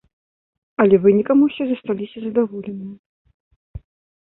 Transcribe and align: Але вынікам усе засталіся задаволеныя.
Але 0.83 0.95
вынікам 1.03 1.37
усе 1.49 1.63
засталіся 1.73 2.17
задаволеныя. 2.25 3.81